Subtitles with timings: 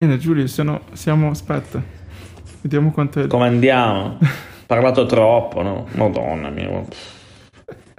[0.00, 1.30] Bene, Giulio, sono, siamo...
[1.30, 1.82] Aspetta,
[2.60, 3.26] vediamo quanto è...
[3.26, 4.16] Come andiamo?
[4.64, 5.88] Parlato troppo, no?
[5.94, 6.84] Madonna mia.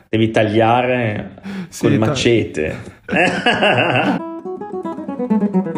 [0.07, 2.07] Devi tagliare Sì, col dai.
[2.07, 2.77] macete.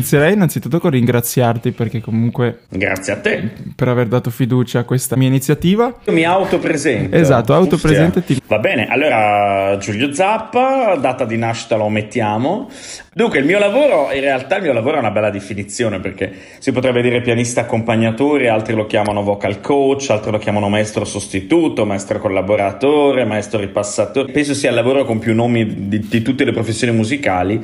[0.00, 3.50] Inizierei innanzitutto con ringraziarti perché comunque Grazie a te.
[3.76, 5.94] per aver dato fiducia a questa mia iniziativa.
[6.06, 7.14] Io mi autopresento.
[7.14, 8.40] Esatto, autopresentati.
[8.46, 12.70] Va bene, allora Giulio Zappa, data di nascita lo omettiamo.
[13.12, 16.72] Dunque, il mio lavoro, in realtà il mio lavoro è una bella definizione perché si
[16.72, 22.18] potrebbe dire pianista accompagnatore, altri lo chiamano vocal coach, altri lo chiamano maestro sostituto, maestro
[22.20, 24.32] collaboratore, maestro ripassatore.
[24.32, 27.62] Penso sia il lavoro con più nomi di, di tutte le professioni musicali.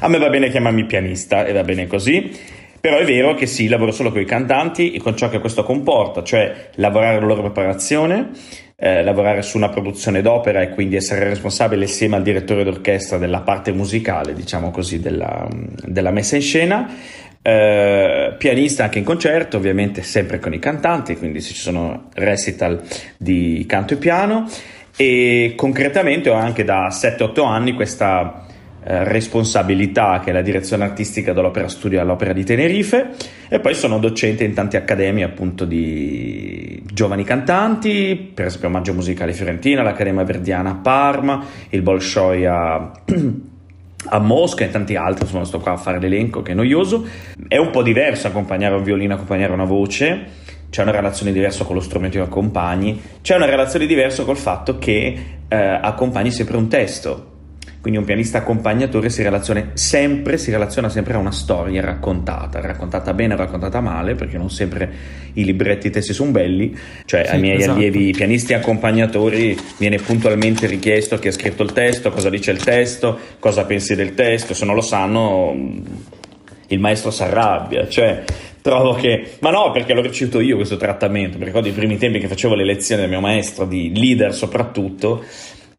[0.00, 2.30] A me va bene chiamarmi pianista e va bene così.
[2.84, 5.64] Però è vero che sì, lavoro solo con i cantanti e con ciò che questo
[5.64, 8.28] comporta, cioè lavorare alla loro preparazione,
[8.76, 13.40] eh, lavorare su una produzione d'opera e quindi essere responsabile insieme al direttore d'orchestra della
[13.40, 16.94] parte musicale, diciamo così, della, della messa in scena.
[17.40, 22.82] Eh, pianista anche in concerto, ovviamente sempre con i cantanti, quindi se ci sono recital
[23.16, 24.46] di canto e piano.
[24.94, 28.43] E concretamente ho anche da 7-8 anni questa
[28.84, 33.12] responsabilità che è la direzione artistica dell'Opera Studio all'Opera di Tenerife
[33.48, 39.32] e poi sono docente in tante accademie appunto di giovani cantanti, per esempio Maggio Musicale
[39.32, 42.92] Fiorentina, l'Accademia Verdiana a Parma, il Bolshoi a...
[44.06, 47.06] a Mosca e tanti altri, insomma sto qua a fare l'elenco che è noioso.
[47.48, 50.26] È un po' diverso accompagnare un violino, accompagnare una voce,
[50.68, 54.76] c'è una relazione diversa con lo strumento che accompagni, c'è una relazione diversa col fatto
[54.76, 57.33] che eh, accompagni sempre un testo.
[57.84, 63.12] Quindi un pianista accompagnatore si relaziona sempre, si relaziona sempre a una storia raccontata, raccontata
[63.12, 64.90] bene raccontata male, perché non sempre
[65.34, 66.74] i libretti testi sono belli.
[67.04, 67.72] Cioè Sì, ai miei esatto.
[67.72, 73.18] allievi pianisti accompagnatori viene puntualmente richiesto chi ha scritto il testo, cosa dice il testo,
[73.38, 75.54] cosa pensi del testo, se non lo sanno
[76.68, 78.24] il maestro si arrabbia, cioè
[78.62, 79.32] trovo che...
[79.40, 82.54] Ma no, perché l'ho ricevuto io questo trattamento, mi ricordo i primi tempi che facevo
[82.54, 85.22] le lezioni del mio maestro, di leader soprattutto,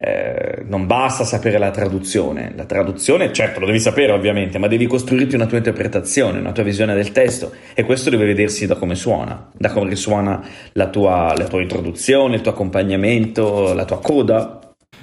[0.05, 4.85] eh, non basta sapere la traduzione, la traduzione certo lo devi sapere ovviamente, ma devi
[4.85, 8.93] costruirti una tua interpretazione, una tua visione del testo e questo deve vedersi da come
[8.93, 10.43] suona, da come risuona
[10.73, 14.59] la tua, la tua introduzione, il tuo accompagnamento, la tua coda.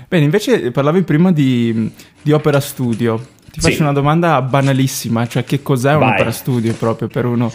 [0.08, 1.90] Bene, invece parlavi prima di,
[2.22, 3.18] di opera studio.
[3.52, 3.70] Ti Sì.
[3.70, 6.02] faccio una domanda banalissima, cioè che cos'è Vai.
[6.06, 7.50] un'opera studio proprio per uno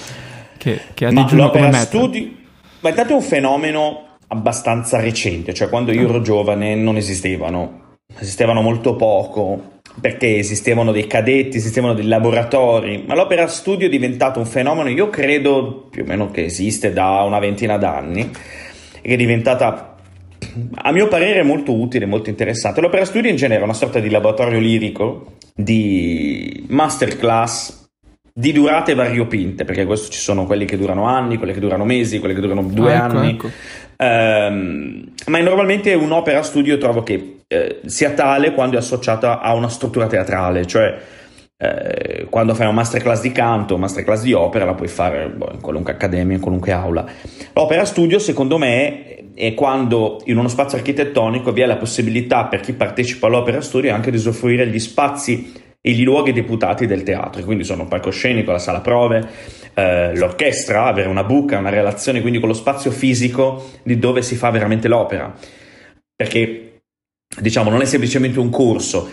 [0.58, 1.84] che, che a Ma digiuno come l'opera me?
[1.86, 2.28] studio,
[2.82, 8.62] ma intanto è un fenomeno abbastanza recente, cioè quando io ero giovane non esistevano, esistevano
[8.62, 14.46] molto poco, perché esistevano dei cadetti, esistevano dei laboratori, ma l'opera studio è diventato un
[14.46, 19.18] fenomeno, io credo più o meno che esiste da una ventina d'anni, e che è
[19.18, 19.96] diventata
[20.76, 22.82] a mio parere molto utile, molto interessante.
[22.82, 27.86] L'opera studio in genere è una sorta di laboratorio lirico, di masterclass
[28.34, 32.20] di durate variopinte, perché questo ci sono quelli che durano anni, quelli che durano mesi,
[32.20, 33.30] quelli che durano due Ah, ecco, anni.
[33.32, 33.50] ecco.
[33.98, 39.70] Ehm, ma normalmente un'opera studio trovo che eh, sia tale quando è associata a una
[39.70, 40.98] struttura teatrale, cioè
[41.58, 45.62] eh, quando fai un masterclass di canto, masterclass di opera, la puoi fare boh, in
[45.62, 47.06] qualunque accademia, in qualunque aula.
[47.54, 52.60] L'opera studio, secondo me, è quando in uno spazio architettonico vi è la possibilità per
[52.60, 57.42] chi partecipa all'opera studio anche di usufruire gli spazi e gli luoghi deputati del teatro,
[57.44, 59.28] quindi sono il palcoscenico, la sala prove,
[59.78, 64.36] eh, l'orchestra, avere una buca, una relazione quindi con lo spazio fisico di dove si
[64.36, 65.32] fa veramente l'opera.
[66.16, 66.80] Perché
[67.40, 69.08] diciamo non è semplicemente un corso.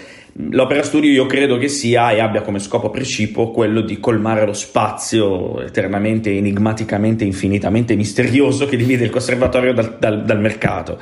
[0.51, 4.55] L'opera studio io credo che sia e abbia come scopo precipuo quello di colmare lo
[4.55, 10.99] spazio eternamente, enigmaticamente, infinitamente misterioso che divide il conservatorio dal, dal- dal mercato,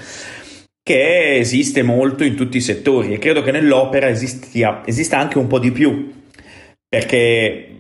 [0.83, 5.47] che esiste molto in tutti i settori e credo che nell'opera esistia- esista anche un
[5.47, 6.13] po' di più,
[6.89, 7.73] perché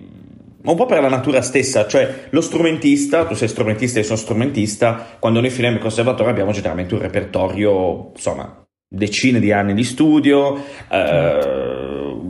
[0.65, 5.17] un po' per la natura stessa, cioè lo strumentista, tu sei strumentista e sono strumentista,
[5.19, 10.63] quando noi finiamo il conservatorio abbiamo generalmente un repertorio, insomma, decine di anni di studio,
[10.91, 11.81] eh,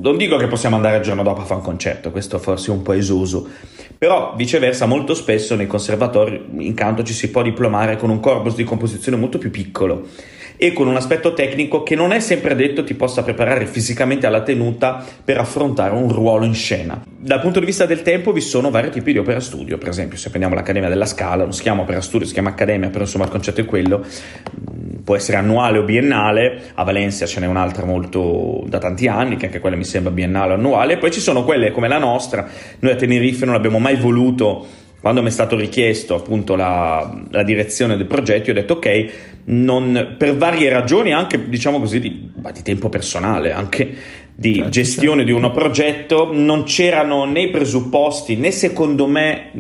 [0.00, 2.74] non dico che possiamo andare il giorno dopo a fare un concerto, questo forse è
[2.74, 3.48] un po' esoso,
[3.98, 8.54] però viceversa molto spesso nei conservatori in canto ci si può diplomare con un corpus
[8.54, 10.08] di composizione molto più piccolo
[10.62, 14.42] e con un aspetto tecnico che non è sempre detto ti possa preparare fisicamente alla
[14.42, 17.02] tenuta per affrontare un ruolo in scena.
[17.04, 20.16] Dal punto di vista del tempo vi sono vari tipi di opera studio, per esempio
[20.16, 23.24] se prendiamo l'Accademia della Scala, non si chiama opera studio, si chiama Accademia, però insomma
[23.24, 24.04] il concetto è quello,
[24.72, 29.36] Mm, può essere annuale o biennale, a Valencia ce n'è un'altra molto da tanti anni,
[29.36, 32.46] che anche quella mi sembra biennale o annuale, poi ci sono quelle come la nostra,
[32.80, 34.66] noi a Tenerife non abbiamo mai voluto
[35.00, 39.12] quando mi è stato richiesto appunto la, la direzione del progetto, io ho detto ok,
[39.44, 43.94] non- per varie ragioni, anche diciamo così di, di tempo personale, anche
[44.34, 45.24] di certo, gestione certo.
[45.24, 49.50] di uno progetto, non c'erano né i presupposti né secondo me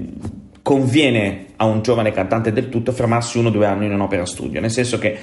[0.62, 4.60] conviene a un giovane cantante del tutto fermarsi uno o due anni in un'opera studio,
[4.60, 5.18] nel senso che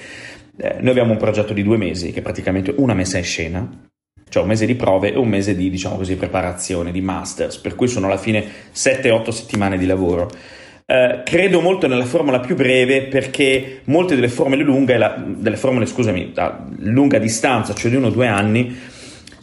[0.58, 3.90] eh, noi abbiamo un progetto di due mesi che è praticamente una messa in scena,
[4.28, 7.76] cioè un mese di prove e un mese di, diciamo così, preparazione, di masters, per
[7.76, 10.30] cui sono alla fine 7-8 settimane di lavoro.
[10.90, 15.86] Uh, credo molto nella formula più breve perché molte delle formule lunghe, la, delle formule,
[15.86, 18.76] scusami, a lunga distanza, cioè di uno o due anni,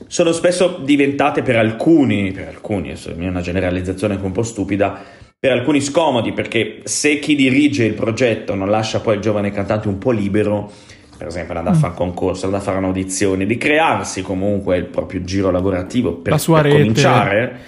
[0.08, 5.00] sono spesso diventate per alcuni, per alcuni, è una generalizzazione anche un po' stupida,
[5.38, 9.86] per alcuni scomodi, perché se chi dirige il progetto non lascia poi il giovane cantante
[9.86, 10.68] un po' libero,
[11.16, 14.86] per esempio andare a fare un concorso, andare a fare un'audizione, di crearsi comunque il
[14.86, 16.78] proprio giro lavorativo per, La sua per rete.
[16.78, 17.60] cominciare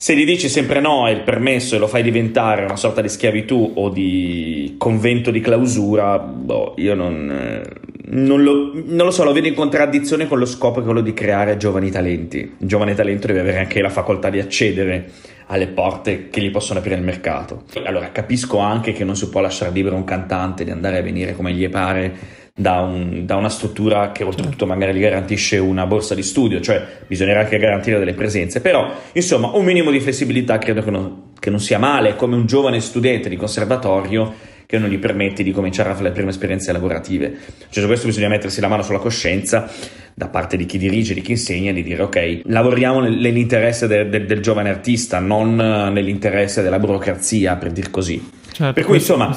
[0.00, 3.08] se gli dici sempre no è il permesso e lo fai diventare una sorta di
[3.08, 7.62] schiavitù o di convento di clausura, boh, io non, eh,
[8.10, 11.00] non, lo, non, lo, so, lo vedo in contraddizione con lo scopo che è quello
[11.00, 12.38] di creare giovani talenti.
[12.38, 15.10] Il giovane talento deve avere anche la facoltà di accedere
[15.46, 17.64] alle porte che gli possono aprire il mercato.
[17.84, 21.34] Allora capisco anche che non si può lasciare libero un cantante di andare e venire
[21.34, 26.16] come gli pare da, un, da, una struttura che oltretutto magari gli garantisce una borsa
[26.16, 30.82] di studio, cioè bisognerà anche garantire delle presenze, però insomma un minimo di flessibilità credo
[30.82, 34.34] che non, che non sia male, come un giovane studente di conservatorio
[34.66, 37.32] che non gli permette di cominciare a fare le prime esperienze lavorative.
[37.70, 39.70] Cioè su questo bisogna mettersi la mano sulla coscienza
[40.12, 44.26] da parte di chi dirige, di chi insegna, di dire ok, lavoriamo nell'interesse del, del,
[44.26, 48.37] del giovane artista, non nell'interesse della burocrazia, per dir così.
[48.58, 49.32] Certo, per cui insomma,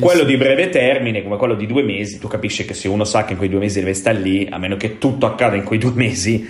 [0.00, 3.24] quello di breve termine, come quello di due mesi, tu capisci che se uno sa
[3.24, 5.78] che in quei due mesi deve stare lì, a meno che tutto accada in quei
[5.78, 6.44] due mesi,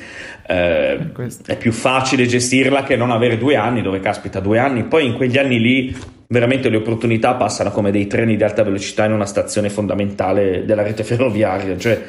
[0.47, 0.99] eh,
[1.45, 5.13] è più facile gestirla che non avere due anni, dove caspita due anni, poi in
[5.13, 5.95] quegli anni lì
[6.29, 10.83] veramente le opportunità passano come dei treni di alta velocità in una stazione fondamentale della
[10.83, 12.03] rete ferroviaria, cioè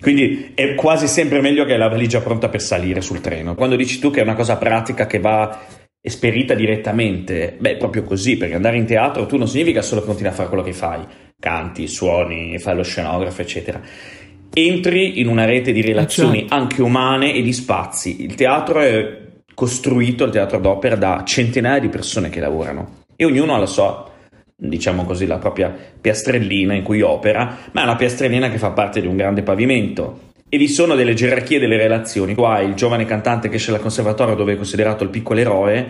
[0.00, 3.54] quindi è quasi sempre meglio che hai la valigia pronta per salire sul treno.
[3.54, 5.60] Quando dici tu che è una cosa pratica che va
[6.00, 10.32] esperita direttamente, beh, proprio così, perché andare in teatro tu non significa solo che continui
[10.32, 11.04] a fare quello che fai,
[11.38, 13.80] canti, suoni, fai lo scenografo, eccetera.
[14.52, 16.54] Entri in una rete di relazioni certo.
[16.54, 18.24] anche umane e di spazi.
[18.24, 19.18] Il teatro è
[19.54, 24.10] costruito, il teatro d'opera, da centinaia di persone che lavorano e ognuno ha la sua
[24.60, 29.00] diciamo così, la propria piastrellina in cui opera, ma è una piastrellina che fa parte
[29.00, 30.28] di un grande pavimento.
[30.52, 32.34] E vi sono delle gerarchie delle relazioni.
[32.34, 35.86] Qua il giovane cantante che esce dal conservatorio dove è considerato il piccolo eroe,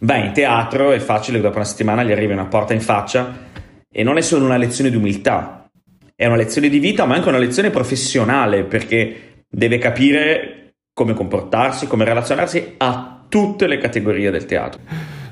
[0.00, 3.44] va in teatro, è facile dopo una settimana gli arrivi una porta in faccia
[3.88, 5.70] e non è solo una lezione di umiltà,
[6.16, 11.86] è una lezione di vita, ma anche una lezione professionale, perché deve capire come comportarsi,
[11.86, 14.80] come relazionarsi a tutte le categorie del teatro.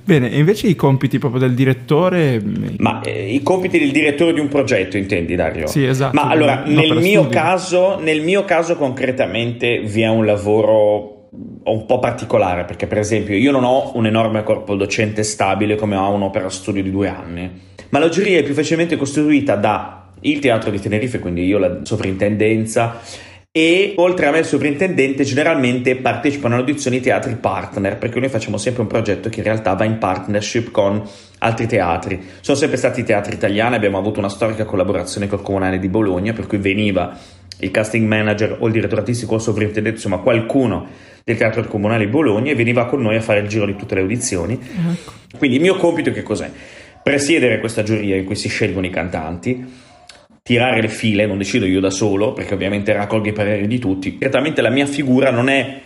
[0.05, 2.43] Bene, e invece i compiti proprio del direttore?
[2.77, 5.67] Ma eh, i compiti del direttore di un progetto, intendi Dario?
[5.67, 6.15] Sì, esatto.
[6.15, 11.29] Ma allora, nel mio, caso, nel mio caso concretamente vi è un lavoro
[11.65, 15.97] un po' particolare, perché per esempio io non ho un enorme corpo docente stabile come
[15.97, 17.51] ho un'opera studio di due anni,
[17.89, 21.79] ma la giuria è più facilmente costituita da il Teatro di Tenerife, quindi io la
[21.83, 23.01] sovrintendenza,
[23.57, 28.57] e oltre a me il sovrintendente generalmente partecipano alle audizioni teatri partner perché noi facciamo
[28.57, 31.01] sempre un progetto che in realtà va in partnership con
[31.39, 35.87] altri teatri sono sempre stati teatri italiani abbiamo avuto una storica collaborazione col Comunale di
[35.87, 37.17] Bologna per cui veniva
[37.59, 40.89] il casting manager o il direttore artistico o il sovrintendente insomma qualcuno
[41.23, 43.77] del teatro del Comunale di Bologna e veniva con noi a fare il giro di
[43.77, 45.13] tutte le audizioni ecco.
[45.39, 46.51] quindi il mio compito che cos'è?
[47.05, 49.84] presiedere questa giuria in cui si scelgono i cantanti
[50.45, 54.19] tirare le file, non decido io da solo, perché ovviamente raccolgo i pareri di tutti.
[54.21, 55.81] Certamente la mia figura non è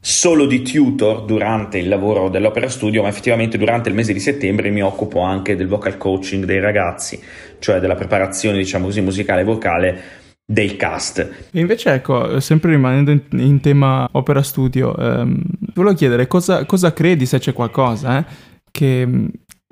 [0.00, 4.70] solo di tutor durante il lavoro dell'opera studio, ma effettivamente durante il mese di settembre
[4.70, 7.22] mi occupo anche del vocal coaching dei ragazzi,
[7.60, 10.00] cioè della preparazione, diciamo così, musicale e vocale
[10.44, 11.46] del cast.
[11.52, 15.40] Invece, ecco, sempre rimanendo in, in tema opera studio, ehm,
[15.74, 18.24] volevo chiedere cosa, cosa, credi, se c'è qualcosa, eh,
[18.72, 19.08] che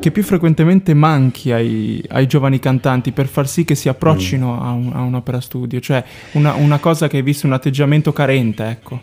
[0.00, 4.62] che più frequentemente manchi ai, ai, giovani cantanti per far sì che si approccino mm.
[4.62, 5.78] a, un, a, un'opera studio?
[5.78, 6.02] Cioè
[6.32, 9.00] una, una, cosa che hai visto un atteggiamento carente, ecco.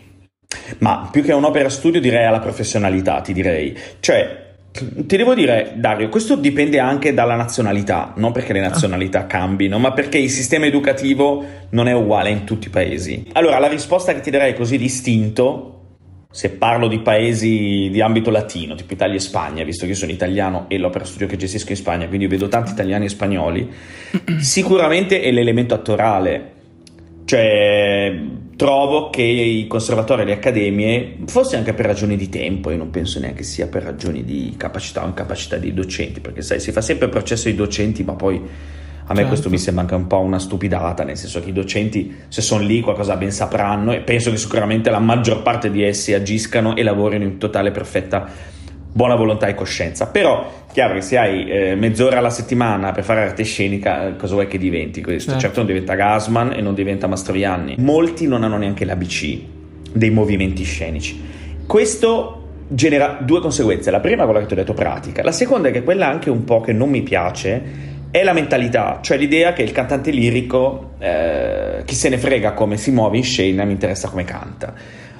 [0.78, 3.76] Ma più che un'opera studio direi alla professionalità, ti direi.
[4.00, 9.78] Cioè, ti devo dire, Dario, questo dipende anche dalla nazionalità, non perché le nazionalità cambino,
[9.78, 13.26] ma perché il sistema educativo non è uguale in tutti i paesi.
[13.32, 15.77] Allora, la risposta che ti darei così distinto
[16.30, 20.12] se parlo di paesi di ambito latino, tipo Italia e Spagna, visto che io sono
[20.12, 23.70] italiano e l'opera studio che gestisco in Spagna, quindi vedo tanti italiani e spagnoli,
[24.38, 26.52] sicuramente è l'elemento attorale.
[27.24, 28.20] Cioè,
[28.56, 32.90] trovo che i conservatori e le accademie, forse anche per ragioni di tempo, io non
[32.90, 36.80] penso neanche sia per ragioni di capacità o incapacità dei docenti, perché sai, si fa
[36.80, 38.40] sempre il processo dei docenti, ma poi
[39.10, 39.28] A me certo.
[39.28, 42.62] questo mi sembra anche un po' una stupidata, nel senso che i docenti, se sono
[42.62, 46.82] lì, qualcosa ben sapranno e penso che sicuramente la maggior parte di essi agiscano e
[46.82, 48.28] lavorino in totale perfetta
[48.92, 50.08] buona volontà e coscienza.
[50.08, 54.34] Però, chiaro che se hai eh, mezz'ora alla settimana per fare arte scenica, eh, cosa
[54.34, 55.30] vuoi che diventi questo?
[55.30, 55.40] Certo.
[55.40, 57.76] certo non diventa Gasman e non diventa Mastroianni.
[57.78, 59.38] Molti non hanno neanche l'ABC
[59.92, 61.18] dei movimenti scenici.
[61.66, 63.90] Questo genera due conseguenze.
[63.90, 66.28] La prima è quella che ti ho detto pratica, la seconda è che quella anche
[66.28, 70.92] un po' che non mi piace è la mentalità, cioè l'idea che il cantante lirico,
[70.98, 74.72] eh, chi se ne frega come si muove in scena, mi interessa come canta.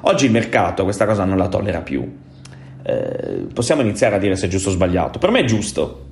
[0.02, 2.11] Oggi il mercato questa cosa non la tollera più.
[2.83, 5.18] Eh, possiamo iniziare a dire se è giusto o sbagliato.
[5.18, 6.07] Per me è giusto,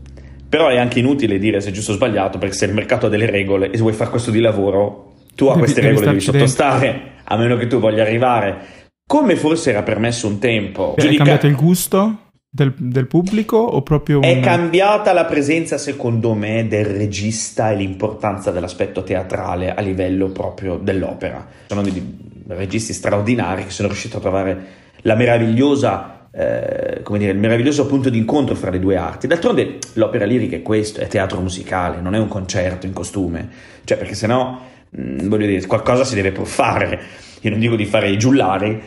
[0.48, 3.08] però è anche inutile dire se è giusto o sbagliato perché se il mercato ha
[3.08, 6.20] delle regole e se vuoi fare questo di lavoro, tu a queste devi, regole devi
[6.20, 7.10] sottostare, dentro.
[7.24, 8.74] a meno che tu voglia arrivare.
[9.06, 10.94] Come forse era permesso un tempo.
[10.96, 11.24] È giudica...
[11.24, 12.18] cambiato il gusto?
[12.56, 14.18] Del, del, pubblico o proprio...
[14.18, 14.24] Un...
[14.24, 20.78] È cambiata la presenza, secondo me, del regista e l'importanza dell'aspetto teatrale a livello proprio
[20.78, 21.46] dell'opera.
[21.66, 24.66] Sono dei registi straordinari che sono riusciti a trovare
[25.02, 26.12] la meravigliosa...
[26.36, 29.26] Eh, come dire, il meraviglioso punto di incontro fra le due arti.
[29.26, 33.48] D'altronde l'opera lirica è questo, è teatro musicale, non è un concerto in costume,
[33.84, 34.60] cioè perché sennò,
[34.90, 37.00] mh, voglio dire, qualcosa si deve pur fare.
[37.40, 38.78] Io non dico di fare i giullari,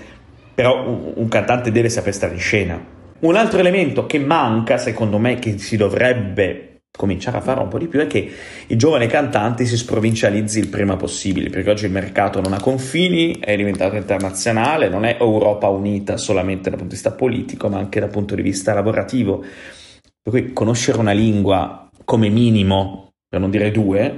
[0.53, 5.17] però un, un cantante deve saper stare in scena un altro elemento che manca, secondo
[5.17, 8.29] me, che si dovrebbe cominciare a fare un po' di più è che
[8.67, 13.37] il giovane cantante si sprovincializzi il prima possibile, perché oggi il mercato non ha confini,
[13.39, 17.99] è diventato internazionale, non è Europa unita solamente dal punto di vista politico, ma anche
[17.99, 19.39] dal punto di vista lavorativo.
[20.21, 24.17] Per cui conoscere una lingua come minimo, per non dire due,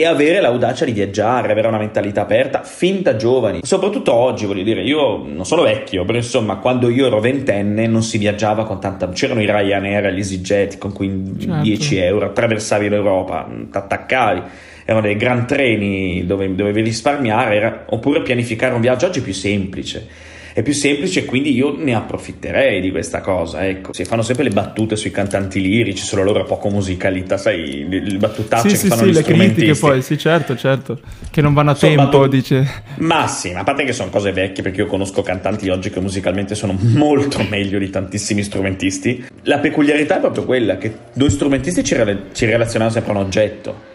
[0.00, 3.60] e avere l'audacia di viaggiare, avere una mentalità aperta fin da giovani.
[3.62, 8.02] Soprattutto oggi, voglio dire, io non sono vecchio, però insomma, quando io ero ventenne non
[8.02, 9.08] si viaggiava con tanta.
[9.08, 11.62] c'erano i Ryanair, gli EasyJet con cui certo.
[11.62, 14.42] 10 euro attraversavi l'Europa, ti attaccavi.
[14.84, 17.84] Erano dei gran treni dove dovevi risparmiare, era...
[17.88, 20.25] oppure pianificare un viaggio oggi è più semplice
[20.56, 23.66] è più semplice e quindi io ne approfitterei di questa cosa.
[23.66, 28.16] Ecco, si fanno sempre le battute sui cantanti lirici, solo loro poco musicalità, sai, le
[28.16, 30.98] battutacce sì, che sì, fanno sì, gli le critiche poi, sì, certo, certo,
[31.30, 32.66] che non vanno a sono tempo, battut- dice.
[33.00, 36.00] Ma sì, ma a parte che sono cose vecchie, perché io conosco cantanti oggi che
[36.00, 39.26] musicalmente sono molto meglio di tantissimi strumentisti.
[39.42, 43.22] La peculiarità è proprio quella che noi strumentisti ci, re- ci relazioniamo sempre a un
[43.22, 43.94] oggetto.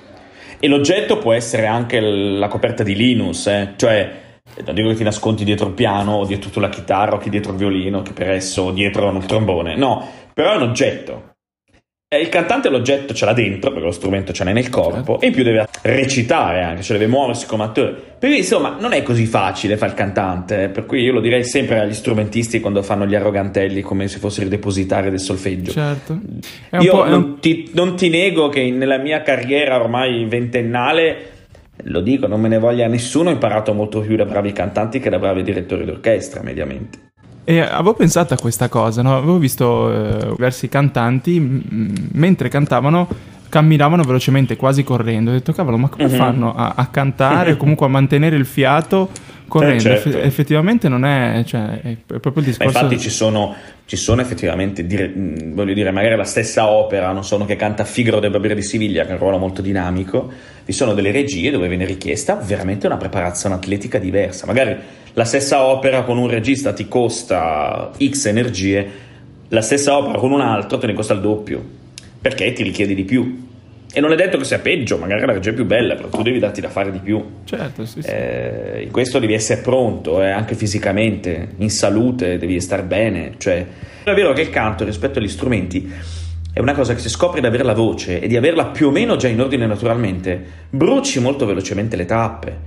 [0.59, 3.73] E l'oggetto può essere anche la coperta di Linus, eh?
[3.77, 4.20] cioè
[4.65, 7.51] non dico che ti nascondi dietro il piano o dietro la chitarra o che dietro
[7.51, 11.29] il violino, che per esso o dietro il trombone, no, però è un oggetto.
[12.13, 15.21] E il cantante l'oggetto ce l'ha dentro, perché lo strumento ce l'ha nel corpo, certo.
[15.21, 17.91] e in più deve recitare anche, cioè deve muoversi come attore.
[18.19, 21.21] Per cui insomma non è così facile fare il cantante, eh, per cui io lo
[21.21, 25.71] direi sempre agli strumentisti quando fanno gli arrogantelli come se fossero i depositari del solfeggio.
[25.71, 26.19] Certo.
[26.81, 27.39] io non, un...
[27.39, 31.30] ti, non ti nego che nella mia carriera ormai ventennale
[31.85, 35.09] lo dico, non me ne voglia nessuno, ho imparato molto più da bravi cantanti che
[35.09, 37.09] da bravi direttori d'orchestra, mediamente.
[37.43, 39.17] E avevo pensato a questa cosa, no?
[39.17, 43.07] avevo visto eh, diversi cantanti m- mentre cantavano
[43.51, 45.29] camminavano velocemente, quasi correndo.
[45.29, 46.15] Ho detto, cavolo, ma come uh-huh.
[46.15, 49.09] fanno a, a cantare o comunque a mantenere il fiato
[49.51, 49.75] correndo?
[49.75, 50.09] Eh, certo.
[50.09, 52.71] Eff- effettivamente non è, cioè, è proprio il discorso.
[52.71, 53.53] Ma infatti ci sono,
[53.85, 58.19] ci sono effettivamente, dire, voglio dire, magari la stessa opera, non so, che canta Figaro
[58.21, 60.31] del Barbiere di Siviglia, che è un ruolo molto dinamico,
[60.63, 64.45] vi sono delle regie dove viene richiesta veramente una preparazione atletica diversa.
[64.45, 64.77] Magari
[65.13, 68.89] la stessa opera con un regista ti costa X energie,
[69.49, 71.61] la stessa opera con un altro te ne costa il doppio
[72.21, 73.49] perché ti richiede di più.
[73.93, 76.21] E non è detto che sia peggio, magari la regia è più bella, però tu
[76.21, 77.23] devi darti da fare di più.
[77.43, 78.09] Certo, sì, sì.
[78.09, 83.33] Eh, in questo devi essere pronto, eh, anche fisicamente, in salute, devi stare bene.
[83.37, 83.65] Cioè,
[84.03, 85.91] è vero che il canto rispetto agli strumenti
[86.53, 88.91] è una cosa che se scopri di avere la voce e di averla più o
[88.91, 92.59] meno già in ordine naturalmente, bruci molto velocemente le tappe.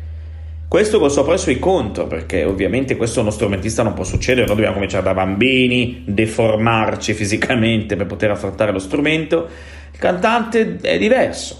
[0.75, 4.45] Questo col sopra e sui contro, perché ovviamente questo a uno strumentista non può succedere,
[4.45, 9.47] noi dobbiamo cominciare da bambini, deformarci fisicamente per poter affrontare lo strumento.
[9.93, 11.57] Il cantante è diverso.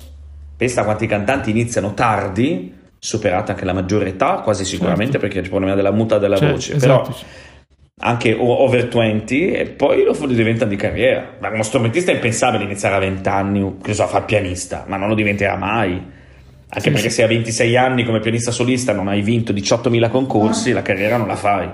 [0.57, 5.19] Pensa a quanti cantanti iniziano tardi, superata anche la maggiore età, quasi sicuramente certo.
[5.21, 7.03] perché c'è il problema della muta della certo, voce, esatto.
[7.03, 7.17] però
[8.01, 11.37] anche over 20 e poi lo diventano di carriera.
[11.39, 14.97] Ma uno strumentista è impensabile iniziare a 20 anni, che so, a fare pianista, ma
[14.97, 16.23] non lo diventerà mai
[16.75, 17.15] anche sì, perché sì.
[17.17, 21.29] se a 26 anni come pianista solista non hai vinto 18.000 concorsi, la carriera non
[21.29, 21.69] la fai.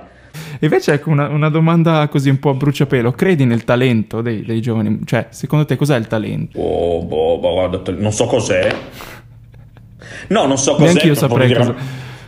[0.60, 4.60] Invece ecco una, una, domanda così un po' a bruciapelo, credi nel talento dei, dei,
[4.60, 5.00] giovani?
[5.06, 6.58] Cioè, secondo te cos'è il talento?
[6.58, 8.70] Oh, boh, boh, guarda, non so cos'è.
[10.28, 10.84] No, non so cos'è.
[10.84, 11.58] Neanche io saprei dire...
[11.58, 11.74] cosa...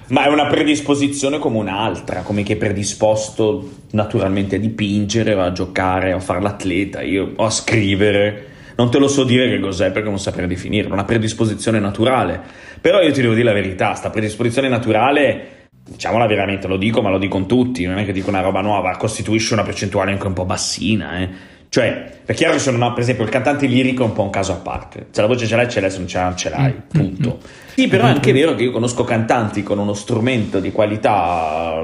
[0.09, 6.12] Ma è una predisposizione come un'altra, come che è predisposto naturalmente a dipingere, a giocare,
[6.12, 10.19] a fare l'atleta, io, a scrivere Non te lo so dire che cos'è perché non
[10.19, 12.41] saprei definirlo, una predisposizione naturale.
[12.81, 17.11] Però io ti devo dire la verità, sta predisposizione naturale, diciamola veramente, lo dico ma
[17.11, 20.26] lo dico con tutti, non è che dico una roba nuova, costituisce una percentuale anche
[20.26, 21.50] un po' bassina, eh.
[21.73, 24.29] Cioè, è chiaro che sono, no, per esempio, il cantante lirico è un po' un
[24.29, 25.07] caso a parte.
[25.11, 27.29] Se la voce ce l'hai, ce l'hai, se non ce l'hai, ce l'hai, mm, punto.
[27.29, 27.73] Mm-hmm.
[27.75, 31.83] Sì, però è anche vero che io conosco cantanti con uno strumento di qualità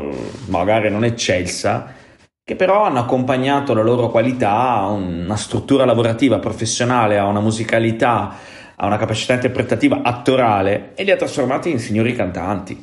[0.49, 1.95] magari non eccelsa,
[2.49, 8.39] che però hanno accompagnato la loro qualità a una struttura lavorativa professionale, a una musicalità,
[8.75, 12.83] a una capacità interpretativa attorale e li ha trasformati in signori cantanti.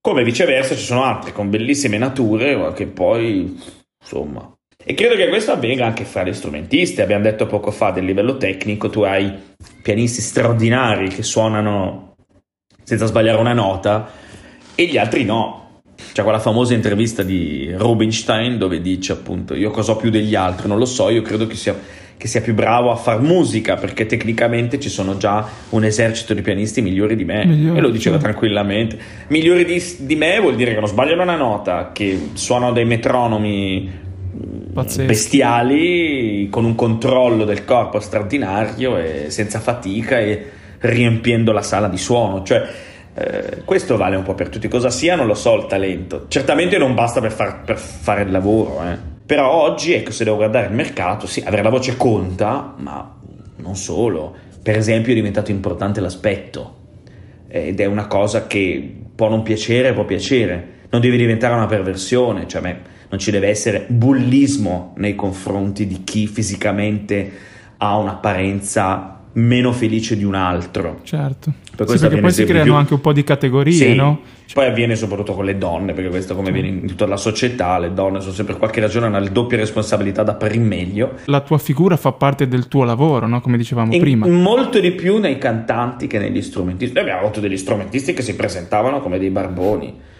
[0.00, 3.56] Come viceversa ci sono altri con bellissime nature che poi,
[4.02, 4.52] insomma...
[4.84, 7.00] E credo che questo avvenga anche fra gli strumentisti.
[7.00, 9.32] Abbiamo detto poco fa del livello tecnico, tu hai
[9.80, 12.16] pianisti straordinari che suonano
[12.82, 14.10] senza sbagliare una nota
[14.74, 15.63] e gli altri no
[16.12, 20.68] c'è quella famosa intervista di Rubinstein dove dice appunto io cosa ho più degli altri,
[20.68, 21.76] non lo so, io credo che sia,
[22.16, 26.42] che sia più bravo a far musica perché tecnicamente ci sono già un esercito di
[26.42, 28.22] pianisti migliori di me migliori, e lo diceva sì.
[28.22, 28.98] tranquillamente.
[29.28, 34.02] Migliori di, di, me vuol dire che non sbagliano una nota, che suonano dei metronomi
[34.72, 35.06] Pazzesco.
[35.06, 41.96] bestiali con un controllo del corpo straordinario e senza fatica e riempiendo la sala di
[41.96, 42.62] suono, cioè
[43.14, 44.68] eh, questo vale un po' per tutti.
[44.68, 46.26] Cosa sia, non lo so, il talento.
[46.28, 49.12] Certamente non basta per, far, per fare il lavoro, eh.
[49.26, 53.14] Però oggi, ecco, se devo guardare il mercato, sì, avere la voce conta, ma
[53.56, 54.34] non solo.
[54.62, 56.82] Per esempio è diventato importante l'aspetto
[57.48, 60.72] ed è una cosa che può non piacere, può piacere.
[60.90, 62.76] Non deve diventare una perversione, cioè beh,
[63.08, 67.32] non ci deve essere bullismo nei confronti di chi fisicamente
[67.78, 71.00] ha un'apparenza meno felice di un altro.
[71.02, 71.52] Certo.
[71.76, 72.74] Per sì, perché poi si creano più...
[72.74, 73.94] anche un po' di categorie, sì.
[73.94, 74.20] no?
[74.52, 77.92] Poi avviene soprattutto con le donne, perché questo come avviene in tutta la società, le
[77.92, 81.14] donne sono sempre per qualche ragione hanno le doppie responsabilità da per il meglio.
[81.24, 83.40] La tua figura fa parte del tuo lavoro, no?
[83.40, 84.26] Come dicevamo in, prima.
[84.26, 86.94] Molto di più nei cantanti che negli strumentisti.
[86.94, 90.12] Noi abbiamo avuto degli strumentisti che si presentavano come dei barboni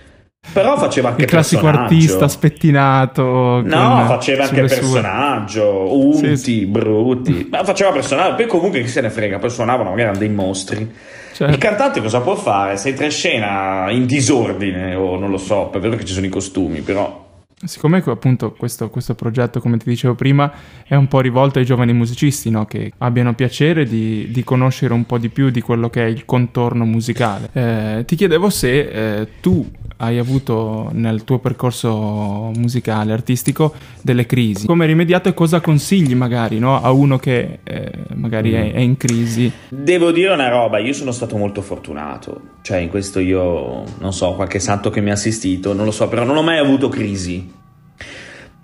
[0.52, 3.62] però faceva anche il classico artista spettinato.
[3.64, 6.66] No, faceva anche personaggio, unti, sì, sì.
[6.66, 7.48] brutti.
[7.50, 8.37] Ma faceva personaggio.
[8.37, 10.92] Poi comunque chi se ne frega, poi suonavano, magari erano dei mostri.
[11.35, 11.53] Certo.
[11.53, 12.77] Il cantante cosa può fare?
[12.77, 16.27] Se entra in scena in disordine, o non lo so, è vero che ci sono
[16.27, 17.23] i costumi, però
[17.64, 20.53] Siccome appunto questo, questo, progetto, come ti dicevo prima,
[20.87, 22.66] è un po' rivolto ai giovani musicisti, no?
[22.66, 26.24] che abbiano piacere di, di, conoscere un po' di più di quello che è il
[26.24, 33.74] contorno musicale, eh, ti chiedevo se eh, tu hai avuto nel tuo percorso musicale, artistico,
[34.03, 34.66] delle crisi.
[34.66, 36.81] Come rimediato e cosa consigli magari no?
[36.81, 38.55] a uno che eh, magari mm.
[38.55, 39.50] è, è, in crisi?
[39.68, 44.35] Devo dire una roba, io sono stato molto fortunato, cioè in questo io non so,
[44.35, 47.53] qualche santo che mi ha assistito, non lo so, però non ho mai avuto crisi.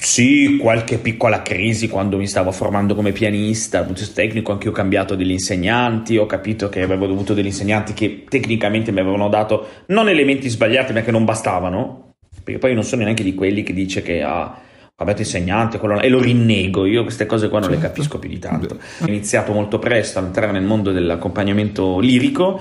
[0.03, 4.51] Sì, qualche piccola crisi quando mi stavo formando come pianista, dal punto di vista tecnico,
[4.51, 8.93] anche io ho cambiato degli insegnanti, ho capito che avevo avuto degli insegnanti che tecnicamente
[8.93, 13.03] mi avevano dato non elementi sbagliati, ma che non bastavano, perché poi io non sono
[13.03, 14.61] neanche di quelli che dice che ha ah,
[14.97, 17.85] cambiato insegnante quello, e lo rinnego, io queste cose qua non certo.
[17.85, 18.79] le capisco più di tanto.
[19.03, 22.59] Ho iniziato molto presto a entrare nel mondo dell'accompagnamento lirico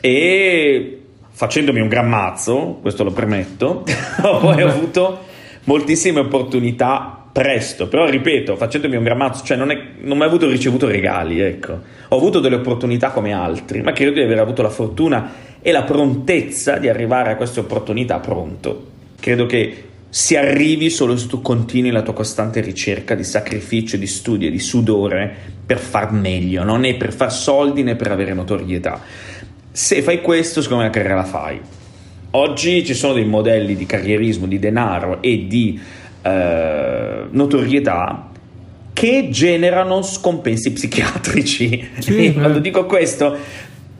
[0.00, 3.84] e facendomi un gran mazzo, questo lo premetto,
[4.22, 5.25] ho poi avuto
[5.66, 10.88] moltissime opportunità presto, però ripeto, facendomi un grammazzo, cioè non, è, non mai avuto ricevuto
[10.88, 11.78] regali, ecco.
[12.08, 15.82] Ho avuto delle opportunità come altri, ma credo di aver avuto la fortuna e la
[15.82, 18.86] prontezza di arrivare a queste opportunità pronto.
[19.20, 24.06] Credo che si arrivi solo se tu continui la tua costante ricerca di sacrificio, di
[24.06, 25.34] studio di sudore
[25.66, 28.98] per far meglio, non è per far soldi né per avere notorietà.
[29.70, 31.60] Se fai questo, secondo me la carriera la fai.
[32.36, 35.80] Oggi ci sono dei modelli di carrierismo, di denaro e di
[36.20, 38.28] eh, notorietà
[38.92, 41.88] che generano scompensi psichiatrici.
[41.98, 43.34] Sì, quando dico questo,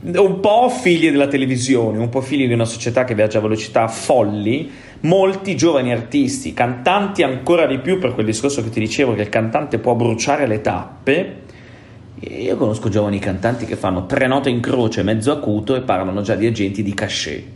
[0.02, 3.88] un po' figli della televisione, un po' figli di una società che viaggia a velocità
[3.88, 4.70] folli,
[5.00, 9.30] molti giovani artisti, cantanti ancora di più per quel discorso che ti dicevo che il
[9.30, 11.36] cantante può bruciare le tappe.
[12.20, 16.34] Io conosco giovani cantanti che fanno tre note in croce, mezzo acuto e parlano già
[16.34, 17.55] di agenti di cachet.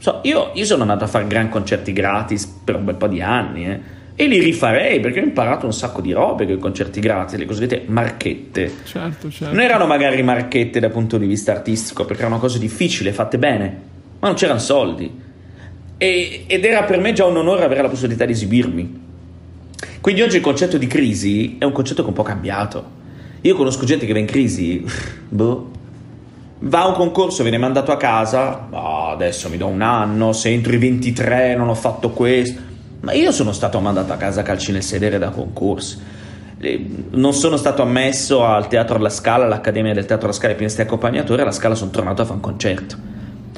[0.00, 3.20] So, io, io, sono andato a fare gran concerti gratis per un bel po' di
[3.20, 3.80] anni eh,
[4.14, 7.44] e li rifarei perché ho imparato un sacco di robe con i concerti gratis, le
[7.44, 8.72] cosiddette marchette.
[8.84, 9.54] Certo, certo.
[9.54, 13.80] Non erano magari marchette dal punto di vista artistico perché erano cose difficili, fatte bene,
[14.20, 15.20] ma non c'erano soldi.
[15.98, 19.00] E, ed era per me già un onore avere la possibilità di esibirmi.
[20.00, 22.98] Quindi oggi il concetto di crisi è un concetto che un po' cambiato.
[23.42, 24.82] Io conosco gente che va in crisi,
[25.28, 25.69] boh,
[26.60, 30.50] va a un concorso, viene mandato a casa, oh, adesso mi do un anno, se
[30.50, 32.60] entro i 23 non ho fatto questo,
[33.00, 36.18] ma io sono stato mandato a casa calci nel sedere da concorsi
[37.12, 40.82] non sono stato ammesso al Teatro alla Scala, all'Accademia del Teatro alla Scala e pianisti
[40.82, 42.96] accompagnatori, alla Scala sono tornato a fare un concerto.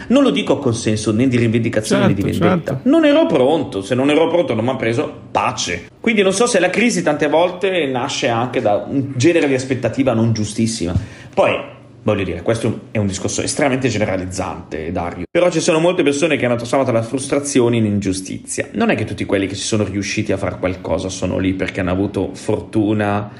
[0.08, 2.72] Non lo dico con senso né di rivendicazione certo, né di certo, vendetta.
[2.74, 2.88] Certo.
[2.88, 5.88] Non ero pronto, se non ero pronto non mi ha preso pace.
[6.00, 10.12] Quindi non so se la crisi tante volte nasce anche da un genere di aspettativa
[10.12, 10.92] non giustissima.
[11.34, 11.71] Poi
[12.04, 15.24] Voglio dire, questo è un discorso estremamente generalizzante, Dario.
[15.30, 18.68] Però ci sono molte persone che hanno trasformato la frustrazione in ingiustizia.
[18.72, 21.78] Non è che tutti quelli che ci sono riusciti a fare qualcosa sono lì perché
[21.78, 23.30] hanno avuto fortuna,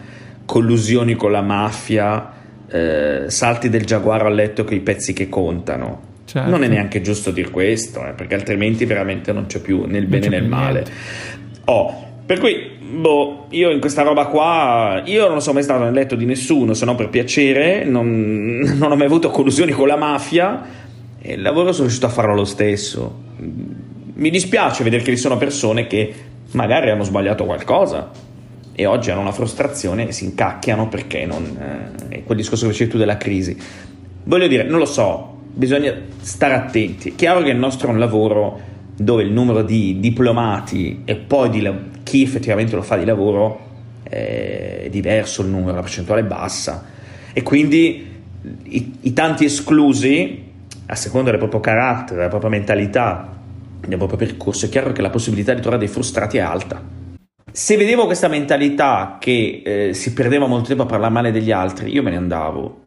[0.44, 2.32] collusioni con la mafia,
[2.68, 6.10] eh, salti del giaguaro a letto con i pezzi che contano.
[6.24, 6.48] Certo.
[6.48, 10.06] Non è neanche giusto dire questo, eh, perché altrimenti veramente non c'è più né il
[10.06, 10.84] bene né il male.
[11.64, 15.92] Oh, per cui, boh, io in questa roba qua, io non sono mai stato nel
[15.92, 19.96] letto di nessuno, se non per piacere, non, non ho mai avuto collusioni con la
[19.96, 20.62] mafia
[21.20, 23.20] e il lavoro sono riuscito a farlo lo stesso.
[24.14, 26.14] Mi dispiace vedere che vi sono persone che
[26.52, 28.10] magari hanno sbagliato qualcosa
[28.74, 31.92] e oggi hanno una frustrazione e si incacchiano perché non...
[32.08, 33.56] Eh, è quel discorso che facevi tu della crisi.
[34.24, 37.10] Voglio dire, non lo so, bisogna stare attenti.
[37.10, 41.50] È chiaro che il nostro è un lavoro dove il numero di diplomati e poi
[41.50, 41.74] di la-
[42.12, 43.70] chi effettivamente lo fa di lavoro
[44.02, 46.84] è diverso il numero, la percentuale è bassa
[47.32, 48.06] e quindi
[48.64, 50.50] i, i tanti esclusi
[50.84, 53.34] a seconda del proprio carattere, della propria mentalità,
[53.80, 56.82] del proprio percorso, è chiaro che la possibilità di trovare dei frustrati è alta.
[57.50, 61.94] Se vedevo questa mentalità che eh, si perdeva molto tempo a parlare male degli altri,
[61.94, 62.82] io me ne andavo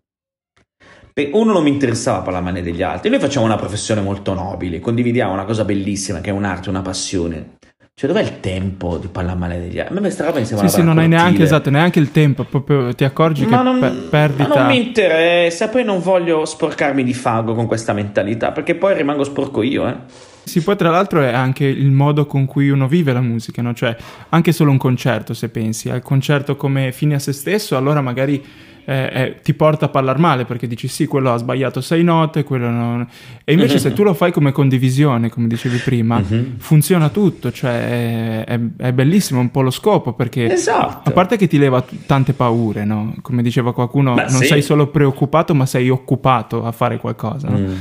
[1.31, 5.31] uno non mi interessava parlare male degli altri, noi facciamo una professione molto nobile, condividiamo
[5.31, 7.55] una cosa bellissima che è un'arte, una passione.
[7.97, 9.93] Cioè, dov'è il tempo di parlare male degli altri?
[9.93, 12.43] A me questa roba mi sembra Sì, sì, non hai neanche, esatto, neanche il tempo,
[12.43, 14.49] proprio ti accorgi ma che non, per, perdita...
[14.49, 18.95] Ma non mi interessa, poi non voglio sporcarmi di fango con questa mentalità, perché poi
[18.95, 19.95] rimango sporco io, eh.
[20.43, 23.73] Sì, poi tra l'altro è anche il modo con cui uno vive la musica, no?
[23.73, 23.95] Cioè,
[24.27, 28.43] anche solo un concerto, se pensi, al concerto come fine a se stesso, allora magari
[28.85, 32.43] eh, eh, ti porta a parlare male perché dici sì, quello ha sbagliato sei note,
[32.43, 33.07] quello non...
[33.43, 36.53] E invece se tu lo fai come condivisione, come dicevi prima, uh-huh.
[36.57, 41.09] funziona tutto, cioè è, è, è, bellissimo un po' lo scopo perché esatto.
[41.09, 43.15] a parte che ti leva t- tante paure, no?
[43.21, 44.45] Come diceva qualcuno, Beh, non sì.
[44.45, 47.57] sei solo preoccupato ma sei occupato a fare qualcosa, no?
[47.57, 47.73] mm.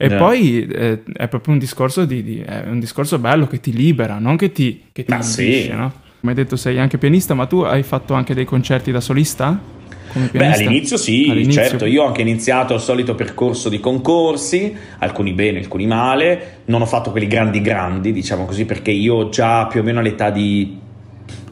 [0.00, 0.18] E yeah.
[0.18, 4.36] poi eh, è proprio un discorso, di, di, un discorso, bello che ti libera, non
[4.36, 5.68] che ti, che ti sì.
[5.68, 5.92] no?
[6.20, 9.76] Come hai detto sei anche pianista, ma tu hai fatto anche dei concerti da solista?
[10.12, 11.62] Beh, all'inizio sì, all'inizio...
[11.62, 16.82] certo, io ho anche iniziato il solito percorso di concorsi, alcuni bene, alcuni male, non
[16.82, 20.78] ho fatto quelli grandi grandi, diciamo così, perché io già più o meno all'età di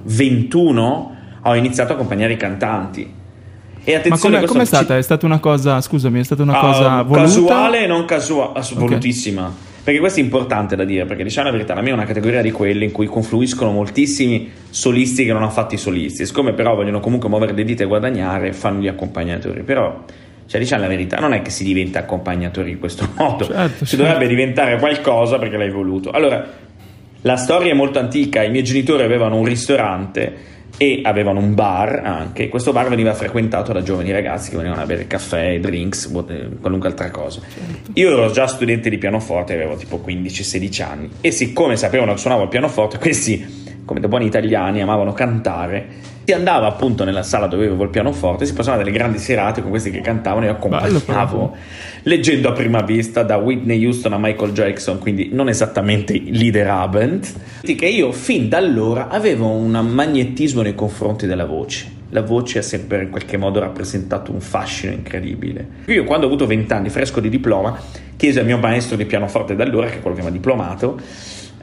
[0.02, 3.12] 21 ho iniziato a accompagnare i cantanti.
[3.88, 4.96] E attenzione, Ma come è stata?
[4.96, 7.22] È stata una cosa, scusami, è stata una ah, cosa voluta?
[7.22, 8.74] Casuale e non casuale, okay.
[8.74, 9.52] volutissima.
[9.86, 12.42] Perché questo è importante da dire, perché diciamo la verità, la mia è una categoria
[12.42, 16.74] di quelle in cui confluiscono moltissimi solisti che non hanno fatto i solisti, siccome però
[16.74, 19.62] vogliono comunque muovere le dita e guadagnare, fanno gli accompagnatori.
[19.62, 20.02] Però,
[20.46, 23.96] cioè, diciamo la verità, non è che si diventa accompagnatori in questo modo, certo, si
[23.96, 24.04] certo.
[24.04, 26.10] dovrebbe diventare qualcosa perché l'hai voluto.
[26.10, 26.44] Allora,
[27.20, 30.34] la storia è molto antica, i miei genitori avevano un ristorante
[30.76, 32.48] e avevano un bar anche.
[32.48, 36.10] Questo bar veniva frequentato da giovani ragazzi che venivano a bere caffè, drinks,
[36.60, 37.40] qualunque altra cosa.
[37.40, 37.90] Certo.
[37.94, 42.42] Io ero già studente di pianoforte, avevo tipo 15-16 anni e siccome sapevano che suonavo
[42.44, 47.66] il pianoforte, questi come da buoni italiani amavano cantare si andava appunto nella sala dove
[47.66, 51.56] avevo il pianoforte, si passavano delle grandi serate con questi che cantavano e io accompagnavo
[52.02, 57.26] leggendo a prima vista da Whitney Houston a Michael Jackson, quindi non esattamente leader Abend,
[57.60, 61.94] che io fin da allora avevo un magnetismo nei confronti della voce.
[62.10, 65.66] La voce ha sempre in qualche modo rappresentato un fascino incredibile.
[65.86, 67.78] Io quando ho avuto 20 anni, fresco di diploma,
[68.16, 71.00] chiesi al mio maestro di pianoforte da allora, che è quello che mi ha diplomato,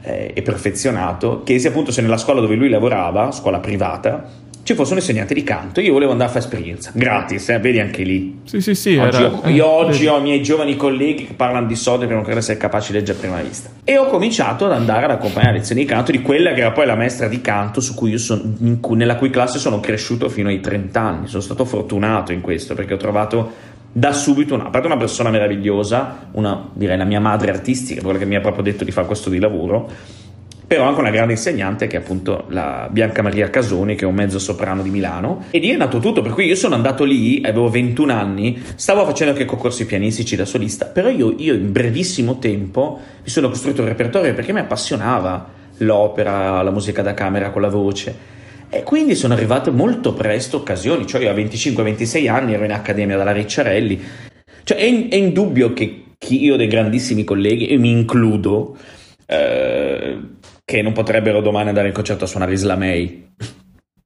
[0.04, 4.92] eh, e perfezionato, chiesi appunto se nella scuola dove lui lavorava, scuola privata, ci fosse
[4.92, 5.80] un insegnante di canto.
[5.80, 8.40] Io volevo andare a fare esperienza, gratis, eh, vedi anche lì.
[8.44, 8.96] Sì, sì, sì.
[8.96, 12.00] Oggi, era, ho, io eh, oggi ho i miei giovani colleghi che parlano di soldi
[12.00, 13.70] perché non credo essere capaci di leggere a prima vista.
[13.84, 16.86] E ho cominciato ad andare ad accompagnare lezioni di canto di quella che era poi
[16.86, 21.00] la maestra di canto cui son, cui, nella cui classe sono cresciuto fino ai 30
[21.00, 21.26] anni.
[21.28, 26.68] Sono stato fortunato in questo perché ho trovato da subito una, una persona meravigliosa, una,
[26.72, 29.38] direi la mia madre artistica, quella che mi ha proprio detto di fare questo di
[29.38, 29.88] lavoro
[30.66, 34.14] però anche una grande insegnante che è appunto la Bianca Maria Casoni, che è un
[34.14, 35.44] mezzo soprano di Milano.
[35.50, 39.04] E lì è nato tutto, per cui io sono andato lì, avevo 21 anni, stavo
[39.04, 43.82] facendo anche concorsi pianistici da solista, però io, io in brevissimo tempo mi sono costruito
[43.82, 48.32] un repertorio perché mi appassionava l'opera, la musica da camera con la voce.
[48.74, 53.16] E quindi sono arrivate molto presto occasioni, cioè io a 25-26 anni ero in accademia
[53.16, 54.02] dalla Ricciarelli.
[54.64, 58.76] Cioè è, è indubbio che chi io dei grandissimi colleghi, e mi includo,
[59.26, 60.18] eh,
[60.64, 63.28] che non potrebbero domani andare in concerto a suonare Islamei.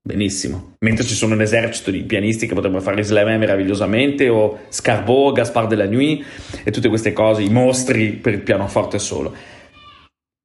[0.02, 0.74] benissimo.
[0.80, 5.68] Mentre ci sono un esercito di pianisti che potrebbero fare slam meravigliosamente, o Scarbo, Gaspard
[5.70, 6.22] de la Nuit
[6.62, 9.32] e tutte queste cose, i mostri per il pianoforte solo.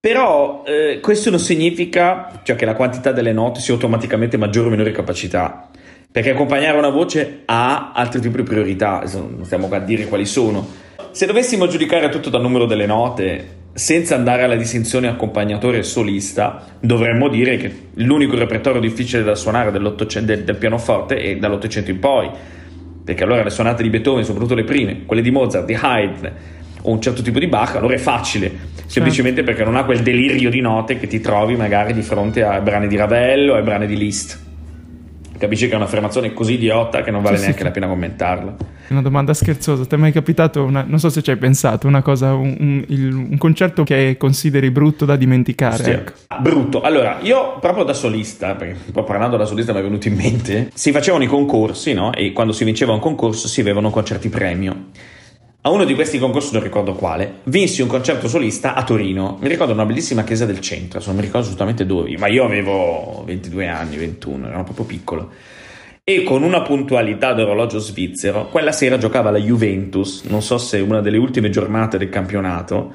[0.05, 4.69] Però eh, questo non significa cioè, che la quantità delle note sia automaticamente maggiore o
[4.69, 5.69] minore capacità,
[6.11, 10.25] perché accompagnare una voce ha altri tipi di priorità, non stiamo qua a dire quali
[10.25, 10.67] sono.
[11.11, 17.29] Se dovessimo giudicare tutto dal numero delle note, senza andare alla distinzione accompagnatore solista, dovremmo
[17.29, 22.29] dire che l'unico repertorio difficile da suonare del, del pianoforte è dall'Ottocento in poi,
[23.05, 26.31] perché allora le suonate di Beethoven, soprattutto le prime, quelle di Mozart, di Haydn
[26.83, 28.51] o un certo tipo di Bach, allora è facile,
[28.85, 29.51] semplicemente certo.
[29.51, 32.87] perché non ha quel delirio di note che ti trovi magari di fronte ai brani
[32.87, 34.41] di Ravel o ai brani di Liszt.
[35.37, 37.65] Capisci che è un'affermazione così idiota che non vale sì, neanche sì.
[37.65, 38.55] la pena commentarla.
[38.89, 42.01] Una domanda scherzosa, ti è mai capitato, una, non so se ci hai pensato, una
[42.01, 45.83] cosa, un, un, il, un concerto che consideri brutto da dimenticare?
[45.83, 46.11] Sì, ecco.
[46.39, 46.81] Brutto.
[46.81, 50.91] Allora, io proprio da solista, perché parlando da solista mi è venuto in mente, si
[50.91, 52.13] facevano i concorsi, no?
[52.13, 54.85] E quando si vinceva un concorso si avevano concerti premio.
[55.65, 59.37] A uno di questi concorsi, non ricordo quale, vinsi un concerto solista a Torino.
[59.39, 63.23] Mi ricordo una bellissima chiesa del centro, non mi ricordo assolutamente dove, ma io avevo
[63.25, 65.31] 22 anni, 21, ero proprio piccolo.
[66.03, 70.99] E con una puntualità d'orologio svizzero, quella sera giocava la Juventus, non so se una
[70.99, 72.91] delle ultime giornate del campionato.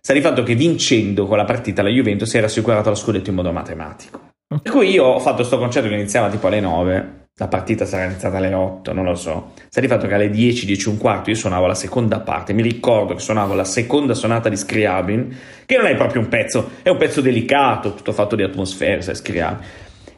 [0.00, 3.34] Sta di fatto che vincendo quella partita la Juventus si era assicurata lo scudetto in
[3.34, 4.28] modo matematico.
[4.46, 8.04] Per cui io ho fatto questo concerto che iniziava tipo alle 9 la partita sarà
[8.04, 9.52] iniziata alle 8, non lo so.
[9.68, 12.54] Sta di fatto che alle 10, 10 un quarto io suonavo la seconda parte.
[12.54, 16.70] Mi ricordo che suonavo la seconda sonata di Scriabin, che non è proprio un pezzo,
[16.80, 19.66] è un pezzo delicato, tutto fatto di atmosfera, sai, Scriabin.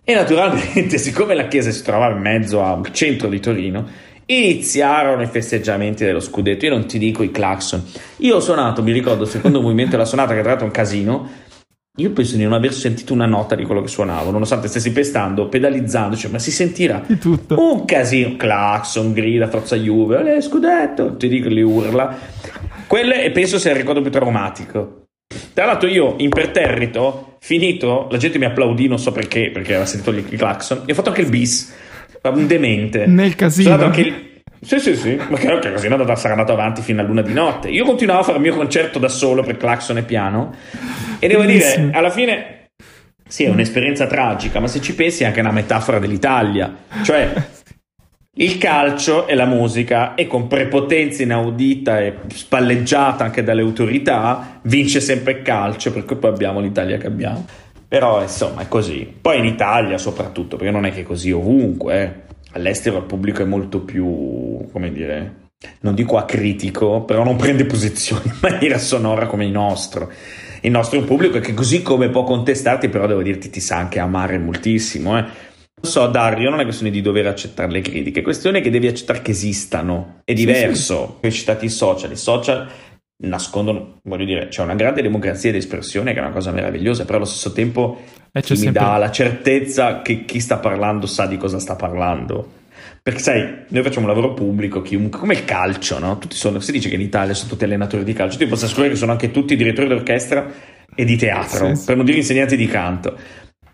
[0.05, 3.85] E naturalmente, siccome la chiesa si trovava in mezzo al centro di Torino,
[4.27, 6.67] iniziarono i festeggiamenti dello scudetto.
[6.67, 7.85] Io non ti dico i clacson.
[8.19, 10.75] Io ho suonato, mi ricordo, il secondo movimento della sonata, che tra l'altro è un
[10.75, 11.29] casino
[11.99, 15.49] io penso di non aver sentito una nota di quello che suonavo, nonostante stessi pestando,
[15.49, 17.61] pedalizzando, cioè, ma si sentirà di tutto.
[17.61, 22.17] un casino, clacson, grida, forza Juve, eh, scudetto, ti dico, le urla.
[22.87, 25.07] Quelle e penso sia il ricordo più traumatico.
[25.53, 30.11] Tra l'altro io, imperterrito, finito, la gente mi applaudì, non so perché, perché aveva sentito
[30.11, 31.75] il clacson, e ho fatto anche il bis,
[32.23, 33.07] un demente.
[33.07, 33.71] Nel casino.
[33.71, 34.28] Sono anche il
[34.61, 37.33] sì, sì, sì, ma chiaro che così andata, sarà andato avanti fino a luna di
[37.33, 37.69] notte.
[37.69, 40.55] Io continuavo a fare il mio concerto da solo per clacson e piano
[41.19, 41.87] e devo Bellissimo.
[41.87, 42.59] dire, alla fine
[43.29, 46.75] sì, è un'esperienza tragica, ma se ci pensi è anche una metafora dell'Italia.
[47.03, 47.31] Cioè,
[48.39, 55.01] il calcio e la musica, e con prepotenza inaudita e spalleggiata anche dalle autorità, vince
[55.01, 57.45] sempre il calcio, per cui poi abbiamo l'Italia che abbiamo.
[57.87, 59.13] Però, insomma, è così.
[59.21, 63.43] Poi in Italia soprattutto, perché non è che è così ovunque, eh all'estero il pubblico
[63.43, 65.49] è molto più, come dire,
[65.81, 70.11] non dico acritico, però non prende posizione in maniera sonora come il nostro.
[70.61, 73.99] Il nostro pubblico è che così come può contestarti, però devo dirti ti sa anche
[73.99, 75.19] amare moltissimo.
[75.19, 75.23] Eh.
[75.81, 78.89] Non so, Dario, non è questione di dover accettare le critiche, è questione che devi
[78.89, 80.21] accettare che esistano.
[80.25, 80.97] È diverso.
[80.97, 81.27] Sì, sì.
[81.27, 82.69] Hai citato i social, i social
[83.21, 87.17] nascondono, voglio dire, c'è una grande democrazia di espressione che è una cosa meravigliosa, però
[87.17, 88.01] allo stesso tempo
[88.33, 88.81] eh, mi sempre...
[88.81, 92.57] dà la certezza che chi sta parlando sa di cosa sta parlando.
[93.03, 96.19] Perché sai, noi facciamo un lavoro pubblico, chiunque, come il calcio, no?
[96.19, 98.93] Tutti sono, si dice che in Italia sono tutti allenatori di calcio, ti posso assicurare
[98.93, 100.47] che sono anche tutti direttori d'orchestra
[100.95, 103.17] e di teatro, sì, per non dire insegnanti di canto.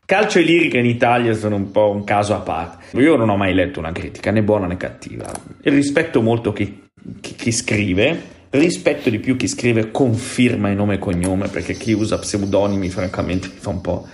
[0.07, 2.97] Calcio e lirica in Italia sono un po' un caso a parte.
[3.01, 5.31] Io non ho mai letto una critica, né buona né cattiva.
[5.63, 6.83] E rispetto molto chi,
[7.21, 11.93] chi, chi scrive, rispetto di più chi scrive conferma il nome e cognome, perché chi
[11.93, 14.07] usa pseudonimi francamente mi fa un po',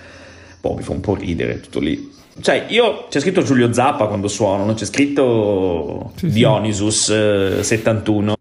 [0.60, 2.10] boh, mi fa un po' ridere tutto lì.
[2.40, 8.34] Cioè, io c'è scritto Giulio Zappa quando suono, non c'è scritto sì, Dionysus eh, 71.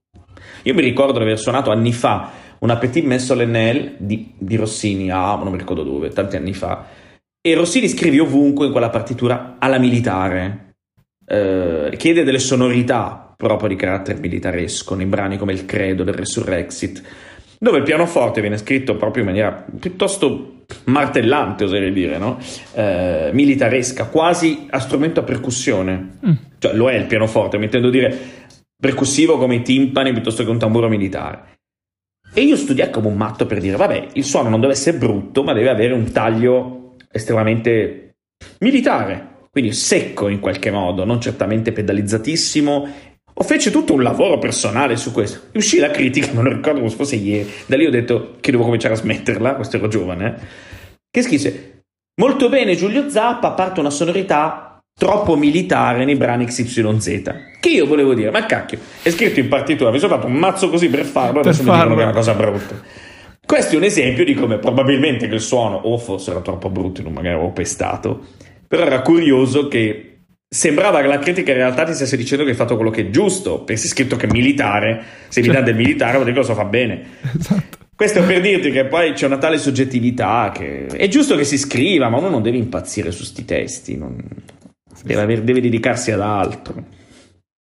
[0.63, 5.09] Io mi ricordo di aver suonato anni fa una Petit Messe Solennelle di, di Rossini,
[5.11, 6.85] ah, non mi ricordo dove, tanti anni fa.
[7.41, 10.75] E Rossini scrive ovunque in quella partitura alla militare.
[11.25, 17.01] Eh, chiede delle sonorità proprio di carattere militaresco nei brani come Il Credo del Resurrexit,
[17.57, 22.37] dove il pianoforte viene scritto proprio in maniera piuttosto martellante, oserei dire, no?
[22.73, 26.17] eh, militaresca, quasi a strumento a percussione.
[26.27, 26.31] Mm.
[26.57, 28.13] Cioè, lo è il pianoforte, mi intendo dire
[28.75, 31.59] percussivo come i timpani piuttosto che un tamburo militare.
[32.33, 35.43] E io studiai come un matto per dire, vabbè, il suono non deve essere brutto,
[35.43, 38.15] ma deve avere un taglio estremamente
[38.59, 42.87] militare, quindi secco in qualche modo, non certamente pedalizzatissimo
[43.41, 45.47] o fece tutto un lavoro personale su questo.
[45.53, 47.49] E uscì la critica, non ricordo come fosse ieri.
[47.65, 50.27] Da lì ho detto che devo cominciare a smetterla, questo ero giovane.
[50.27, 50.45] Eh.
[51.09, 51.83] Che scrisse:
[52.19, 57.33] Molto bene, Giulio Zappa, parte una sonorità troppo militare nei brani XYZ.
[57.61, 60.69] Che io volevo dire, ma cacchio, è scritto in partitura, mi sono fatto un mazzo
[60.69, 62.81] così per farlo, adesso per mi dicono che è una cosa brutta.
[63.45, 67.13] Questo è un esempio di come probabilmente che il suono o fosse troppo brutto, non
[67.13, 68.25] magari avevo pestato,
[68.67, 70.18] Però era curioso che
[70.51, 73.09] sembrava che la critica in realtà ti stesse dicendo che hai fatto quello che è
[73.11, 75.55] giusto, perché sei scritto che è militare, se mi cioè.
[75.57, 77.03] dà del militare vuol dire che lo so fa bene.
[77.37, 77.77] Esatto.
[77.95, 82.07] Questo per dirti che poi c'è una tale soggettività che è giusto che si scriva,
[82.07, 84.15] ma uno non deve impazzire su sti testi, non...
[85.03, 86.81] deve, aver, deve dedicarsi ad altro.